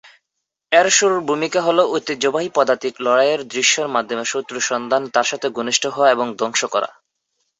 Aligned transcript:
এর 0.71 0.87
শুরুর 0.89 1.21
ভূমিকা 1.23 1.59
হল 1.61 1.79
ঐতিহ্যবাহী 1.93 2.49
পদাতিক 2.55 2.93
লড়াইয়ের 2.99 3.41
দৃশ্যের 3.47 3.87
মাধ্যমে 3.87 4.25
শত্রুর 4.25 4.63
সন্ধান, 4.63 5.01
তার 5.13 5.25
সাথে 5.25 5.47
ঘনিষ্ঠ 5.49 5.83
হওয়া 5.87 6.09
এবং 6.11 6.27
ধ্বংস 6.39 6.61
করা। 6.65 6.89